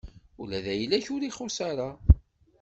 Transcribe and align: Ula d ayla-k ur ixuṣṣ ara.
Ula 0.41 0.59
d 0.65 0.67
ayla-k 0.73 1.05
ur 1.15 1.21
ixuṣṣ 1.23 1.57
ara. 1.69 1.89